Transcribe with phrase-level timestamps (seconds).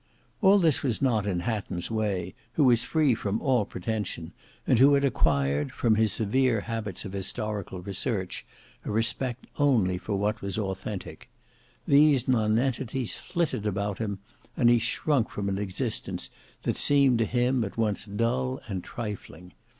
[0.41, 4.31] All this was not in Hatton's way, who was free from all pretension,
[4.65, 8.43] and who had acquired, from his severe habits of historical research,
[8.83, 11.29] a respect only for what was authentic.
[11.87, 14.17] These nonentities flitted about him,
[14.57, 16.31] and he shrunk from an existence
[16.63, 19.53] that seemed to him at once dull and trifling.